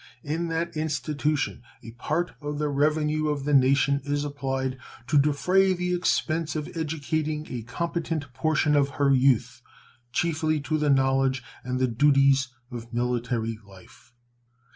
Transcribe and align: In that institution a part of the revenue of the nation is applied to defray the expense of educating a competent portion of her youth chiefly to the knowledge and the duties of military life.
In 0.23 0.47
that 0.47 0.75
institution 0.75 1.61
a 1.83 1.91
part 1.91 2.31
of 2.41 2.57
the 2.57 2.69
revenue 2.69 3.27
of 3.29 3.45
the 3.45 3.53
nation 3.53 4.01
is 4.03 4.23
applied 4.25 4.79
to 5.05 5.15
defray 5.19 5.73
the 5.73 5.93
expense 5.93 6.55
of 6.55 6.75
educating 6.75 7.45
a 7.51 7.61
competent 7.61 8.33
portion 8.33 8.75
of 8.75 8.89
her 8.97 9.13
youth 9.13 9.61
chiefly 10.11 10.59
to 10.61 10.79
the 10.79 10.89
knowledge 10.89 11.43
and 11.63 11.77
the 11.77 11.85
duties 11.87 12.47
of 12.71 12.91
military 12.91 13.59
life. 13.63 14.11